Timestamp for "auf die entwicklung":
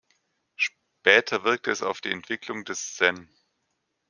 1.83-2.65